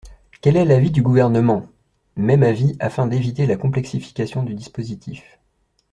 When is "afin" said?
2.79-3.05